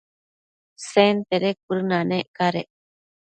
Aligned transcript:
Sentede 0.91 1.49
cuëdënanec 1.63 2.25
cadec 2.37 2.69